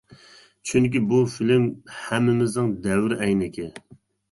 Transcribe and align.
چۈنكى 0.69 1.01
بۇ 1.11 1.19
فىلىم 1.35 1.67
ھەممىمىزنىڭ 1.99 2.75
دەۋر 2.89 3.17
ئەينىكى. 3.21 3.71